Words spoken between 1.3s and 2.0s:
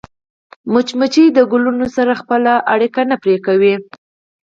د ګلونو